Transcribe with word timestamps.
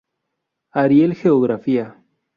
Ariel 0.71 1.13
Geografía. 1.13 1.85